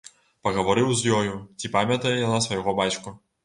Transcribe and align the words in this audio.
Пагаварыў 0.47 0.89
з 1.03 1.11
ёю, 1.19 1.37
ці 1.59 1.73
памятае 1.77 2.17
яна 2.25 2.43
свайго 2.51 2.79
бацьку. 2.85 3.19